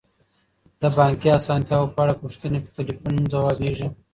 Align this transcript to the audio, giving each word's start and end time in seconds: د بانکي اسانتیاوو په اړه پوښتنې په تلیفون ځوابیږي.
د 0.81 0.83
بانکي 0.97 1.29
اسانتیاوو 1.39 1.93
په 1.95 1.99
اړه 2.03 2.13
پوښتنې 2.23 2.59
په 2.61 2.69
تلیفون 2.77 3.13
ځوابیږي. 3.31 3.87